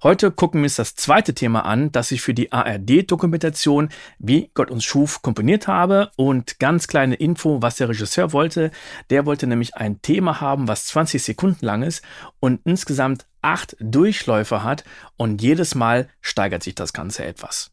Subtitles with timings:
[0.00, 3.88] Heute gucken wir uns das zweite Thema an, das ich für die ARD-Dokumentation
[4.20, 6.12] Wie Gott uns schuf komponiert habe.
[6.14, 8.70] Und ganz kleine Info, was der Regisseur wollte.
[9.10, 12.04] Der wollte nämlich ein Thema haben, was 20 Sekunden lang ist
[12.38, 14.84] und insgesamt acht Durchläufe hat.
[15.16, 17.72] Und jedes Mal steigert sich das Ganze etwas.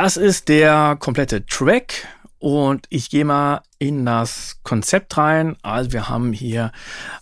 [0.00, 2.06] Das ist der komplette Track
[2.38, 5.56] und ich gehe mal in das Konzept rein.
[5.62, 6.70] Also wir haben hier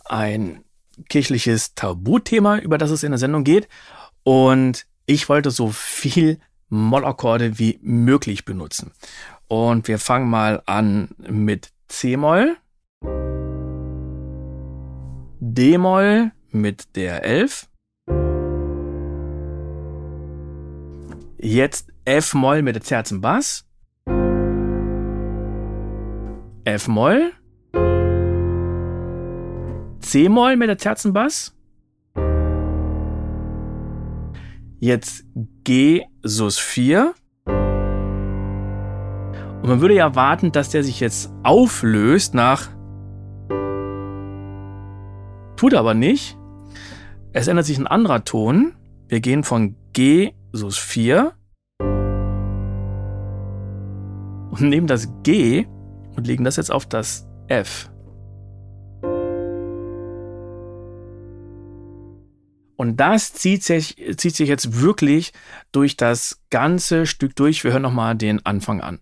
[0.05, 0.63] ein
[1.09, 3.67] kirchliches Tabuthema, über das es in der Sendung geht
[4.25, 6.39] und ich wollte so viel
[6.69, 8.93] Mollakkorde wie möglich benutzen.
[9.49, 12.59] Und wir fangen mal an mit C-Moll,
[15.41, 17.69] D-Moll mit der 11,
[21.39, 23.67] Jetzt F-Moll mit der terzen Bass.
[26.65, 27.33] F-Moll.
[29.99, 31.53] C-Moll mit der terzen Bass.
[34.79, 35.25] Jetzt
[35.65, 37.13] G Sus 4.
[37.47, 37.55] Und
[39.65, 42.69] man würde ja erwarten, dass der sich jetzt auflöst nach.
[45.57, 46.39] Tut aber nicht.
[47.33, 48.77] Es ändert sich ein anderer Ton.
[49.09, 51.33] Wir gehen von G Sus 4
[54.59, 55.67] und nehmen das G
[56.17, 57.91] und legen das jetzt auf das F.
[62.77, 65.33] Und das zieht sich, zieht sich jetzt wirklich
[65.73, 67.65] durch das ganze Stück durch.
[67.65, 69.01] Wir hören nochmal den Anfang an.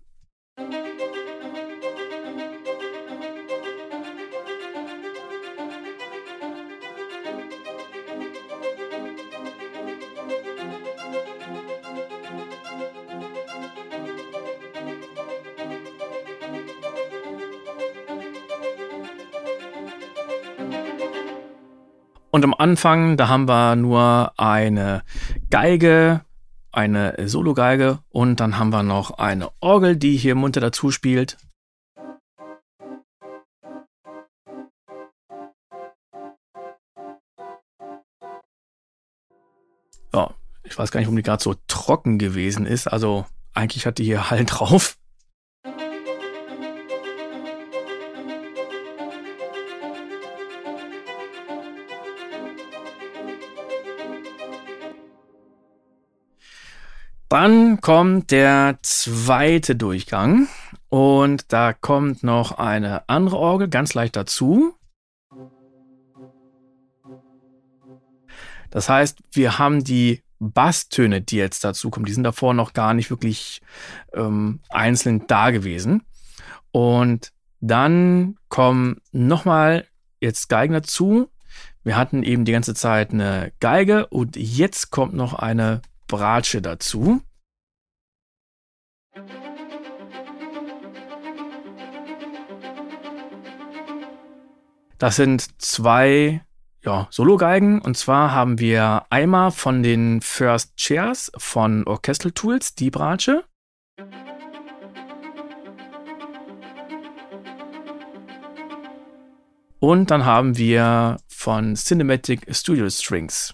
[22.35, 25.03] Und am Anfang, da haben wir nur eine
[25.49, 26.25] Geige,
[26.73, 31.37] eine Solo-Geige und dann haben wir noch eine Orgel, die hier munter dazu spielt.
[40.13, 40.33] Ja,
[40.65, 42.87] ich weiß gar nicht, warum die gerade so trocken gewesen ist.
[42.87, 44.97] Also eigentlich hat die hier Hall drauf.
[57.29, 60.47] Dann kommt der zweite Durchgang
[60.89, 64.75] und da kommt noch eine andere Orgel ganz leicht dazu.
[68.69, 72.93] Das heißt, wir haben die Basstöne, die jetzt dazu kommen, die sind davor noch gar
[72.93, 73.61] nicht wirklich
[74.13, 76.03] ähm, einzeln da gewesen.
[76.71, 77.31] Und
[77.61, 79.87] dann kommen nochmal
[80.19, 81.29] jetzt Geigen dazu.
[81.83, 87.21] Wir hatten eben die ganze Zeit eine Geige und jetzt kommt noch eine Bratsche dazu.
[94.97, 96.41] Das sind zwei
[96.83, 97.81] ja, Solo-Geigen.
[97.81, 103.43] Und zwar haben wir einmal von den First Chairs von Orchestral Tools die Bratsche.
[109.79, 113.53] Und dann haben wir von Cinematic Studio Strings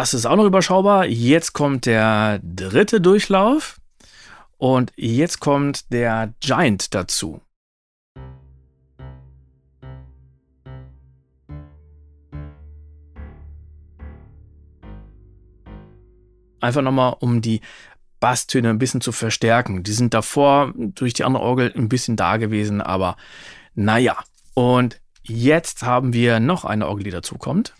[0.00, 1.06] Das ist auch noch überschaubar.
[1.06, 3.80] Jetzt kommt der dritte Durchlauf
[4.56, 7.40] und jetzt kommt der Giant dazu.
[16.60, 17.60] Einfach nochmal, um die
[18.20, 19.82] Basstöne ein bisschen zu verstärken.
[19.82, 23.16] Die sind davor durch die andere Orgel ein bisschen da gewesen, aber
[23.74, 24.16] naja.
[24.54, 27.74] Und jetzt haben wir noch eine Orgel, die dazu kommt.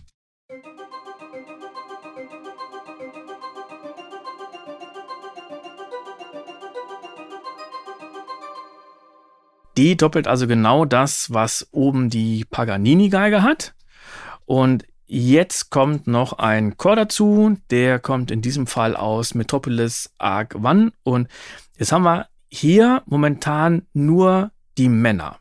[9.78, 13.76] Die doppelt also genau das, was oben die Paganini-Geige hat.
[14.44, 17.56] Und jetzt kommt noch ein Chor dazu.
[17.70, 20.90] Der kommt in diesem Fall aus Metropolis Arc One.
[21.04, 21.28] Und
[21.76, 25.38] jetzt haben wir hier momentan nur die Männer.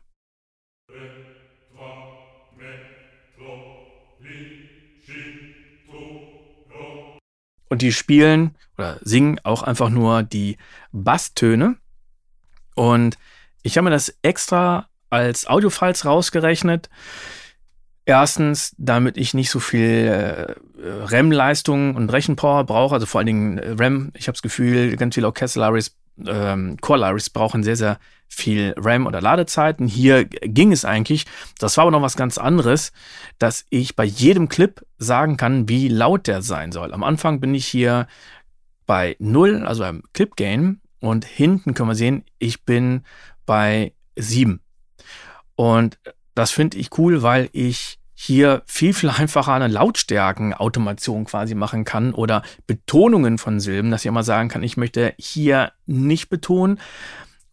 [7.68, 10.58] Und die spielen oder singen auch einfach nur die
[10.92, 11.76] Basstöne.
[12.76, 13.18] Und
[13.68, 16.88] ich habe mir das extra als Audiofiles rausgerechnet.
[18.06, 20.54] Erstens, damit ich nicht so viel äh,
[21.04, 24.10] RAM-Leistung und Rechenpower brauche, also vor allen Dingen äh, RAM.
[24.16, 25.94] Ich habe das Gefühl, ganz viele Orchester-Libraries,
[26.26, 29.86] ähm, Core-Libraries brauchen sehr, sehr viel RAM oder Ladezeiten.
[29.86, 31.26] Hier ging es eigentlich.
[31.58, 32.92] Das war aber noch was ganz anderes,
[33.38, 36.94] dass ich bei jedem Clip sagen kann, wie laut der sein soll.
[36.94, 38.06] Am Anfang bin ich hier
[38.86, 40.80] bei 0, also beim Clip-Gain.
[41.00, 43.02] Und hinten können wir sehen, ich bin
[43.48, 44.60] bei 7.
[45.56, 45.98] Und
[46.34, 52.12] das finde ich cool, weil ich hier viel, viel einfacher eine Lautstärkenautomation quasi machen kann
[52.12, 56.78] oder Betonungen von Silben, dass ich immer sagen kann, ich möchte hier nicht betonen,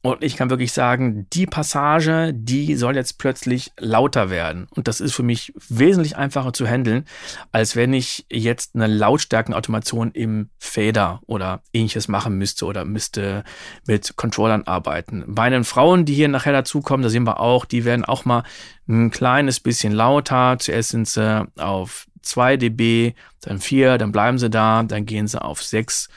[0.05, 4.67] und ich kann wirklich sagen, die Passage, die soll jetzt plötzlich lauter werden.
[4.69, 7.05] Und das ist für mich wesentlich einfacher zu handeln,
[7.51, 13.43] als wenn ich jetzt eine Lautstärkenautomation im Fader oder ähnliches machen müsste oder müsste
[13.87, 15.23] mit Controllern arbeiten.
[15.25, 18.43] Bei den Frauen, die hier nachher dazukommen, da sehen wir auch, die werden auch mal
[18.87, 20.57] ein kleines bisschen lauter.
[20.59, 25.41] Zuerst sind sie auf 2 dB, dann 4, dann bleiben sie da, dann gehen sie
[25.41, 26.09] auf 6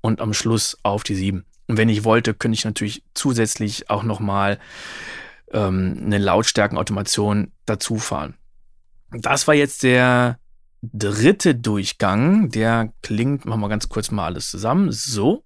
[0.00, 1.46] und am Schluss auf die 7.
[1.68, 4.58] Und wenn ich wollte, könnte ich natürlich zusätzlich auch nochmal
[5.52, 8.34] ähm, eine Lautstärkenautomation dazu fahren.
[9.10, 10.38] Das war jetzt der
[10.82, 12.50] dritte Durchgang.
[12.50, 14.92] Der klingt, machen wir ganz kurz mal alles zusammen.
[14.92, 15.44] So.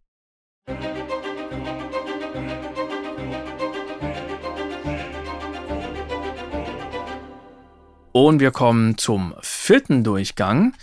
[8.13, 10.75] Und wir kommen zum vierten Durchgang.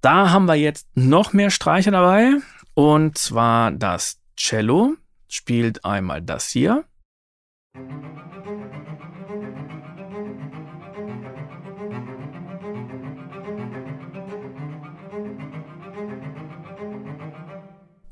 [0.00, 2.36] Da haben wir jetzt noch mehr Streicher dabei.
[2.74, 4.96] Und zwar das Cello
[5.28, 6.84] spielt einmal das hier.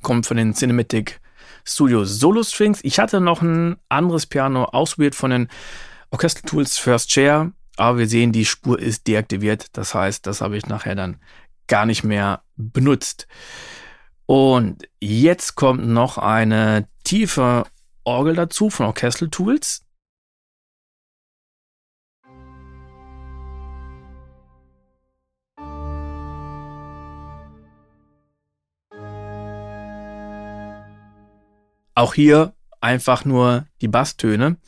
[0.03, 1.21] Kommt von den Cinematic
[1.65, 2.81] Studio Solo Strings.
[2.83, 5.49] Ich hatte noch ein anderes Piano ausprobiert von den
[6.11, 9.67] Orchestral Tools First Chair, aber wir sehen, die Spur ist deaktiviert.
[9.73, 11.21] Das heißt, das habe ich nachher dann
[11.69, 13.29] gar nicht mehr benutzt.
[14.31, 17.65] Und jetzt kommt noch eine tiefe
[18.05, 19.85] Orgel dazu von Orchestral Tools.
[31.97, 34.59] Auch hier einfach nur die Basstöne.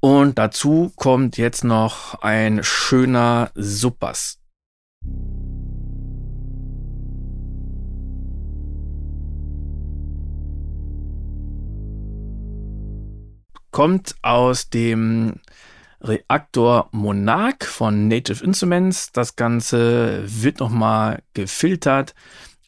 [0.00, 4.40] Und dazu kommt jetzt noch ein schöner Subbass.
[13.78, 15.36] Kommt aus dem
[16.00, 19.12] Reaktor Monarch von Native Instruments.
[19.12, 22.16] Das Ganze wird nochmal gefiltert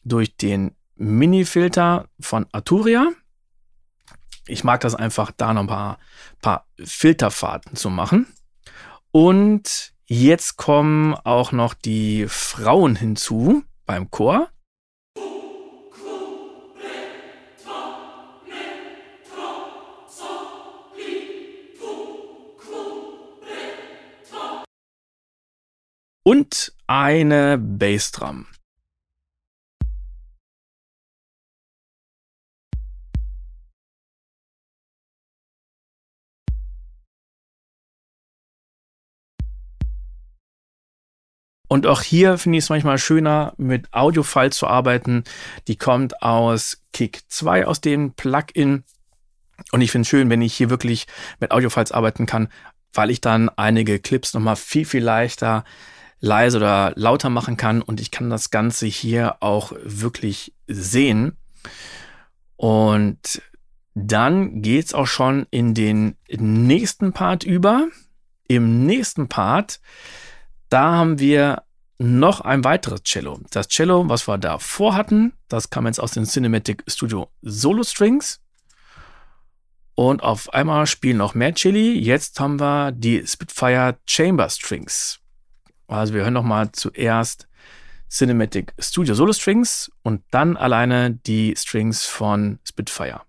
[0.04, 3.10] durch den Mini-Filter von Arturia.
[4.46, 5.98] Ich mag das einfach, da noch ein paar,
[6.42, 8.28] paar Filterfahrten zu machen.
[9.10, 14.48] Und jetzt kommen auch noch die Frauen hinzu beim Chor.
[26.22, 28.46] Und eine Bassdrum.
[41.72, 45.22] Und auch hier finde ich es manchmal schöner, mit Audio-Files zu arbeiten.
[45.68, 48.82] Die kommt aus Kick 2, aus dem Plugin.
[49.70, 51.06] Und ich finde es schön, wenn ich hier wirklich
[51.38, 52.48] mit Audio-Files arbeiten kann,
[52.92, 55.64] weil ich dann einige Clips nochmal viel, viel leichter
[56.20, 57.82] leise oder lauter machen kann.
[57.82, 61.36] Und ich kann das Ganze hier auch wirklich sehen.
[62.56, 63.42] Und
[63.94, 67.88] dann geht's auch schon in den nächsten Part über.
[68.46, 69.80] Im nächsten Part
[70.70, 71.64] da haben wir
[71.98, 73.40] noch ein weiteres Cello.
[73.50, 78.40] Das Cello, was wir davor hatten, das kam jetzt aus dem Cinematic Studio Solo Strings.
[79.96, 81.98] Und auf einmal spielen noch mehr Celli.
[81.98, 85.19] Jetzt haben wir die Spitfire Chamber Strings.
[85.90, 87.48] Also wir hören noch mal zuerst
[88.08, 93.22] Cinematic Studio Solo Strings und dann alleine die Strings von Spitfire.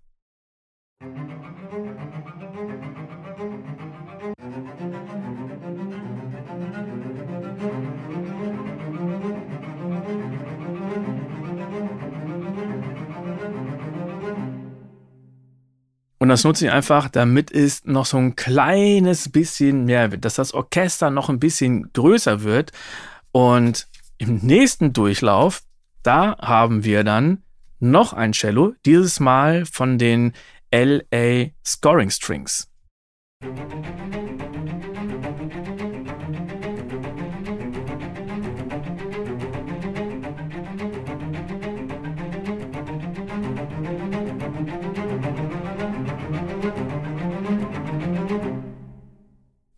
[16.22, 20.36] Und das nutze ich einfach, damit es noch so ein kleines bisschen mehr wird, dass
[20.36, 22.72] das Orchester noch ein bisschen größer wird.
[23.32, 23.88] Und
[24.20, 25.63] im nächsten Durchlauf,
[26.04, 27.42] da haben wir dann
[27.80, 30.34] noch ein Cello, dieses Mal von den
[30.72, 32.70] LA Scoring Strings.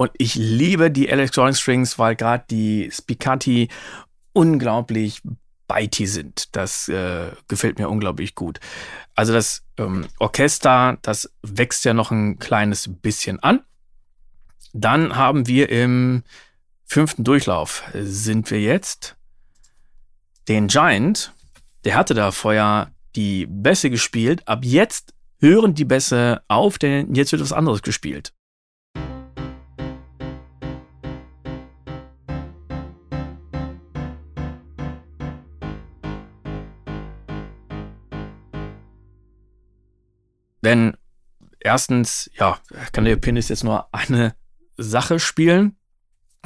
[0.04, 3.70] Und ich liebe die Electronic Strings, weil gerade die Spicati
[4.34, 5.22] unglaublich
[5.66, 6.54] bitey sind.
[6.58, 8.60] Das äh, gefällt mir unglaublich gut.
[9.16, 13.62] Also das ähm, Orchester, das wächst ja noch ein kleines bisschen an.
[14.74, 16.24] Dann haben wir im
[16.84, 19.16] fünften Durchlauf sind wir jetzt
[20.50, 21.32] den Giant.
[21.86, 24.46] Der hatte da vorher die Bässe gespielt.
[24.50, 28.34] Ab jetzt hören die Bässe auf, denn jetzt wird was anderes gespielt.
[40.74, 40.98] Denn
[41.60, 42.58] erstens, ja,
[42.94, 44.34] kann der Pianist jetzt nur eine
[44.75, 45.77] Sache spielen.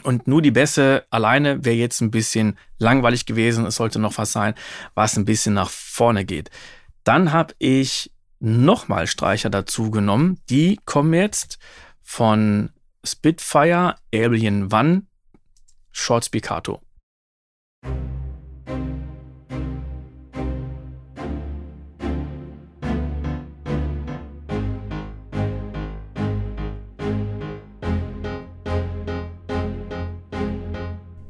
[0.04, 3.66] Und nur die Bässe alleine wäre jetzt ein bisschen langweilig gewesen.
[3.66, 4.54] Es sollte noch was sein,
[4.96, 6.52] was ein bisschen nach vorne geht.
[7.06, 10.42] Dann habe ich nochmal Streicher dazu genommen.
[10.50, 11.58] Die kommen jetzt
[12.04, 12.72] von
[13.06, 15.04] Spitfire Alien One
[15.94, 16.82] Short Spiccato.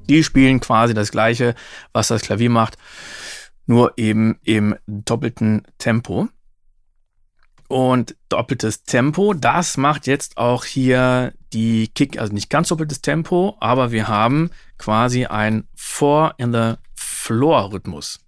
[0.09, 1.55] Die spielen quasi das gleiche,
[1.93, 2.77] was das Klavier macht,
[3.65, 6.29] nur eben im doppelten Tempo.
[7.67, 13.57] Und doppeltes Tempo, das macht jetzt auch hier die Kick, also nicht ganz doppeltes Tempo,
[13.59, 18.19] aber wir haben quasi ein Four in the Floor Rhythmus.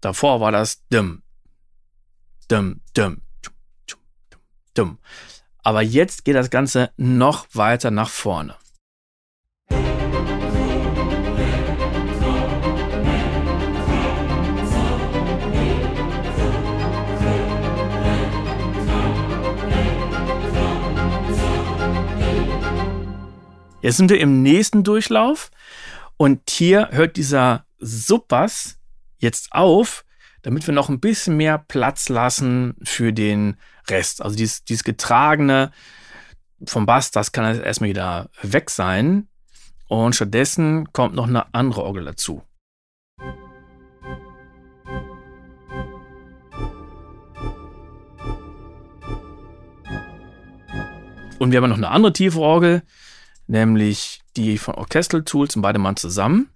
[0.00, 1.22] Davor war das Dim,
[2.50, 3.22] Dim, Dim,
[4.74, 4.98] dumm.
[5.62, 8.56] Aber jetzt geht das Ganze noch weiter nach vorne.
[23.82, 25.50] Jetzt sind wir im nächsten Durchlauf
[26.16, 28.78] Und hier hört dieser Subbass
[29.18, 30.04] jetzt auf,
[30.42, 33.56] damit wir noch ein bisschen mehr Platz lassen für den
[33.88, 34.22] Rest.
[34.22, 35.72] Also dieses, dieses Getragene
[36.66, 39.28] vom Bass, das kann jetzt erstmal wieder weg sein.
[39.88, 42.42] Und stattdessen kommt noch eine andere Orgel dazu.
[51.38, 52.82] Und wir haben noch eine andere tiefe Orgel,
[53.48, 56.48] nämlich die von Orchestral Tools und beide mal zusammen.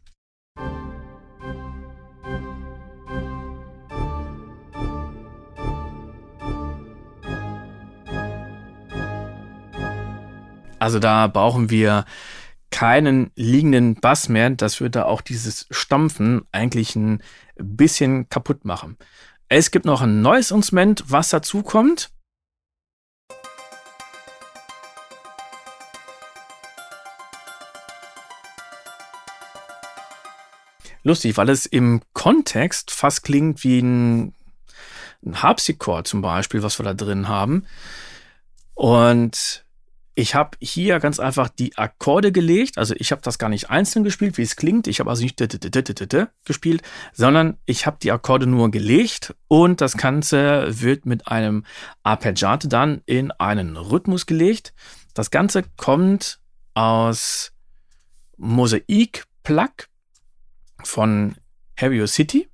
[10.86, 12.04] Also da brauchen wir
[12.70, 14.50] keinen liegenden Bass mehr.
[14.50, 17.24] Das würde auch dieses Stampfen eigentlich ein
[17.56, 18.96] bisschen kaputt machen.
[19.48, 22.12] Es gibt noch ein neues Instrument, was dazu kommt.
[31.02, 34.34] lustig, weil es im Kontext fast klingt wie ein,
[35.24, 37.66] ein Harpsichord zum Beispiel, was wir da drin haben.
[38.74, 39.65] Und
[40.18, 42.78] ich habe hier ganz einfach die Akkorde gelegt.
[42.78, 44.88] Also ich habe das gar nicht einzeln gespielt, wie es klingt.
[44.88, 45.38] Ich habe also nicht
[46.46, 46.82] gespielt,
[47.12, 51.66] sondern ich habe die Akkorde nur gelegt und das Ganze wird mit einem
[52.02, 54.72] Arpeggiato dann in einen Rhythmus gelegt.
[55.12, 56.40] Das Ganze kommt
[56.72, 57.52] aus
[58.38, 59.68] Mosaik Plug
[60.82, 61.34] von
[61.78, 62.48] Harrier City.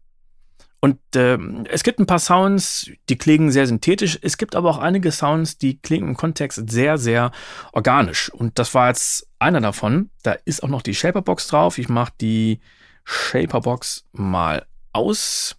[0.84, 4.18] Und äh, es gibt ein paar Sounds, die klingen sehr synthetisch.
[4.20, 7.30] Es gibt aber auch einige Sounds, die klingen im Kontext sehr, sehr
[7.70, 8.30] organisch.
[8.30, 10.10] Und das war jetzt einer davon.
[10.24, 11.78] Da ist auch noch die Shaperbox drauf.
[11.78, 12.60] Ich mache die
[13.04, 15.54] Shaperbox mal aus.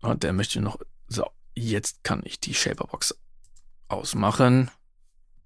[0.00, 0.78] Und der möchte noch.
[1.08, 3.18] So, jetzt kann ich die Shaperbox
[3.88, 4.70] ausmachen.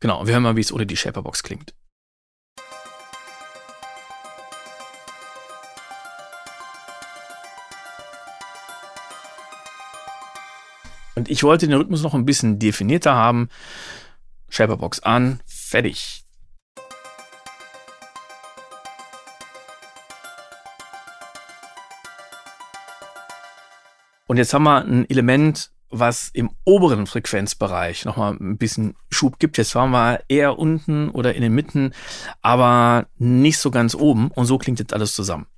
[0.00, 1.72] Genau, wir hören mal, wie es ohne die Shaperbox klingt.
[11.18, 13.48] Und ich wollte den Rhythmus noch ein bisschen definierter haben.
[14.50, 16.24] Shaperbox an, fertig.
[24.28, 29.58] Und jetzt haben wir ein Element, was im oberen Frequenzbereich nochmal ein bisschen Schub gibt.
[29.58, 31.94] Jetzt waren wir eher unten oder in den Mitten,
[32.42, 34.28] aber nicht so ganz oben.
[34.28, 35.48] Und so klingt jetzt alles zusammen.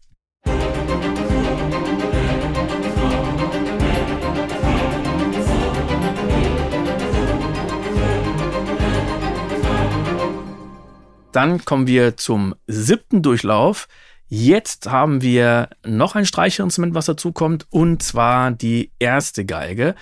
[11.32, 13.86] Dann kommen wir zum siebten Durchlauf.
[14.26, 19.94] Jetzt haben wir noch ein Streicherinstrument, was dazu kommt, und zwar die erste Geige,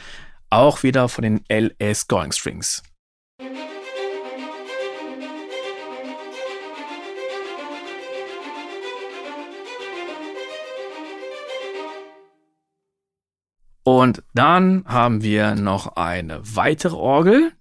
[0.48, 2.82] auch wieder von den LS Scoring Strings.
[13.84, 17.52] Und dann haben wir noch eine weitere Orgel,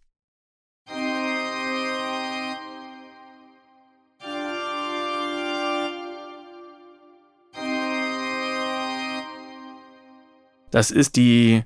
[10.78, 11.64] Das ist die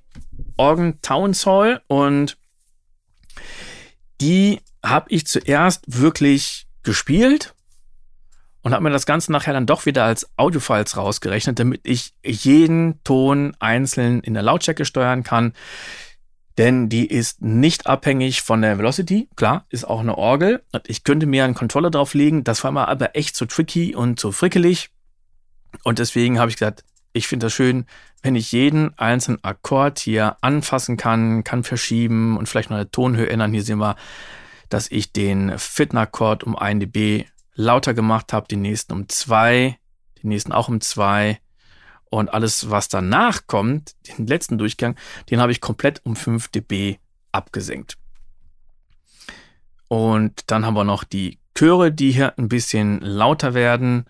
[0.55, 2.37] Organ Towns Hall und
[4.21, 7.53] die habe ich zuerst wirklich gespielt
[8.61, 13.03] und habe mir das Ganze nachher dann doch wieder als Audiofiles rausgerechnet, damit ich jeden
[13.03, 15.51] Ton einzeln in der Lautstärke steuern kann.
[16.57, 19.27] Denn die ist nicht abhängig von der Velocity.
[19.35, 20.63] Klar, ist auch eine Orgel.
[20.87, 22.45] Ich könnte mir einen Controller drauflegen.
[22.45, 24.89] Das war mir aber echt zu tricky und zu frickelig.
[25.83, 27.85] Und deswegen habe ich gesagt, ich finde das schön,
[28.21, 33.29] wenn ich jeden einzelnen Akkord hier anfassen kann, kann verschieben und vielleicht noch eine Tonhöhe
[33.29, 33.53] ändern.
[33.53, 33.95] Hier sehen wir,
[34.69, 39.77] dass ich den vierten Akkord um 1 dB lauter gemacht habe, den nächsten um 2,
[40.21, 41.39] den nächsten auch um 2
[42.09, 44.95] und alles, was danach kommt, den letzten Durchgang,
[45.29, 46.97] den habe ich komplett um 5 dB
[47.31, 47.97] abgesenkt.
[49.87, 54.05] Und dann haben wir noch die Chöre, die hier ein bisschen lauter werden.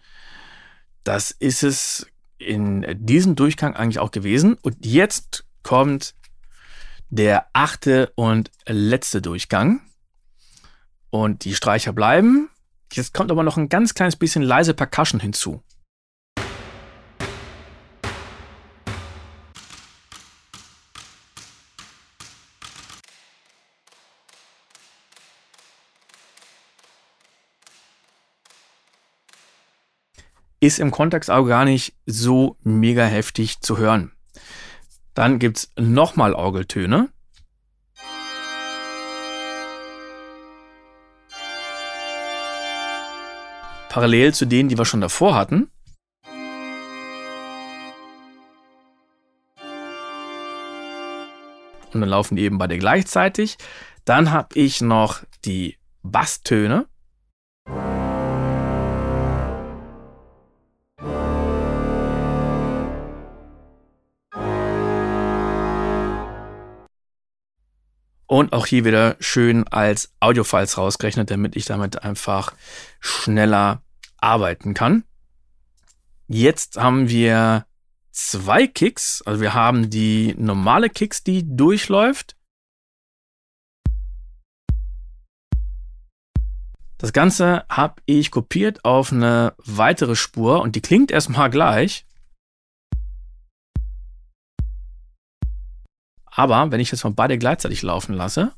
[1.04, 2.06] Das ist es
[2.42, 4.58] in diesem Durchgang eigentlich auch gewesen.
[4.62, 6.16] Und jetzt kommt
[7.10, 9.82] der achte und letzte Durchgang.
[11.10, 12.50] Und die Streicher bleiben.
[12.94, 15.62] Jetzt kommt aber noch ein ganz kleines bisschen leise Percussion hinzu.
[30.62, 34.14] Ist im Kontext auch gar nicht so mega heftig zu hören.
[35.14, 37.10] Dann gibt's nochmal Orgeltöne.
[43.92, 45.70] parallel zu denen, die wir schon davor hatten.
[51.94, 53.58] Und dann laufen die eben beide gleichzeitig.
[54.06, 56.88] Dann habe ich noch die Basstöne.
[68.32, 72.54] Und auch hier wieder schön als Audiofiles rausgerechnet, damit ich damit einfach
[73.02, 73.82] schneller
[74.20, 75.04] arbeiten kann.
[76.30, 77.66] Jetzt haben wir
[78.14, 79.22] zwei Kicks.
[79.26, 82.38] Also wir haben die normale Kicks, die durchläuft.
[87.00, 92.06] Das Ganze habe ich kopiert auf eine weitere Spur und die klingt erstmal gleich.
[96.32, 98.54] Aber wenn ich jetzt mal beide gleichzeitig laufen lasse,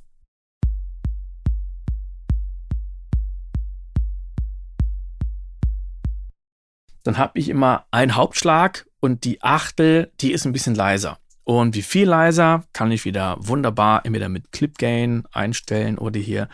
[7.03, 11.17] dann habe ich immer einen Hauptschlag und die Achtel, die ist ein bisschen leiser.
[11.43, 16.47] Und wie viel leiser kann ich wieder wunderbar entweder mit Clip Gain einstellen oder hier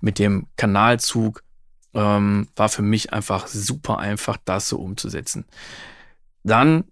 [0.00, 1.42] mit dem Kanalzug.
[1.94, 5.46] Ähm, war für mich einfach super einfach, das so umzusetzen.
[6.44, 6.84] Dann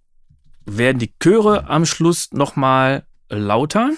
[0.65, 3.91] werden die Chöre am Schluss nochmal lauter.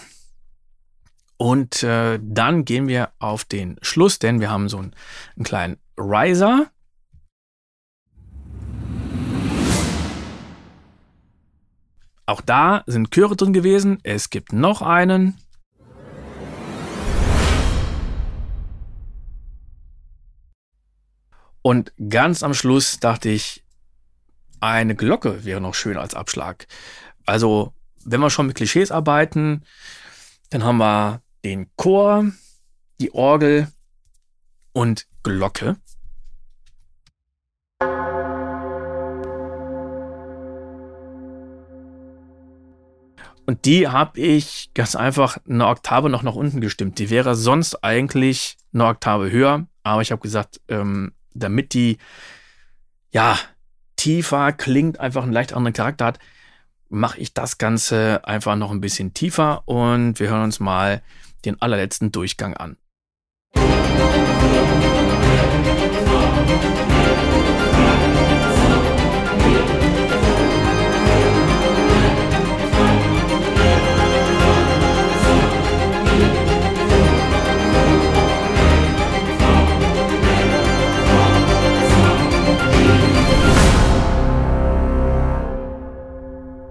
[1.36, 4.94] Und äh, dann gehen wir auf den Schluss, denn wir haben so einen,
[5.36, 6.70] einen kleinen Riser.
[12.26, 14.00] Auch da sind Chöre drin gewesen.
[14.02, 15.38] Es gibt noch einen.
[21.62, 23.64] Und ganz am Schluss dachte ich,
[24.60, 26.66] eine Glocke wäre noch schön als Abschlag.
[27.26, 27.72] Also
[28.10, 29.62] wenn wir schon mit Klischees arbeiten,
[30.50, 32.24] dann haben wir den Chor,
[33.00, 33.68] die Orgel
[34.72, 35.76] und Glocke.
[43.46, 46.98] Und die habe ich ganz einfach eine Oktave noch nach unten gestimmt.
[46.98, 51.98] Die wäre sonst eigentlich eine Oktave höher, aber ich habe gesagt, ähm, damit die
[53.10, 53.38] ja
[53.96, 56.18] tiefer klingt, einfach einen leicht anderen Charakter hat,
[56.88, 61.02] mache ich das Ganze einfach noch ein bisschen tiefer und wir hören uns mal
[61.44, 62.76] den allerletzten Durchgang an.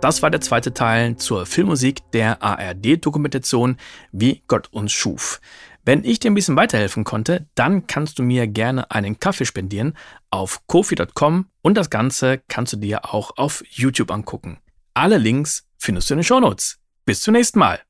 [0.08, 3.76] Das war der zweite Teil zur Filmmusik der ARD-Dokumentation
[4.14, 5.42] Wie Gott uns schuf.
[5.84, 9.98] Wenn ich dir ein bisschen weiterhelfen konnte, dann kannst du mir gerne einen Kaffee spendieren
[10.30, 14.60] auf kofi.com und das Ganze kannst du dir auch auf YouTube angucken.
[14.94, 16.80] Alle Links findest du in den Shownotes.
[17.04, 17.82] Bis zum nächsten Mal.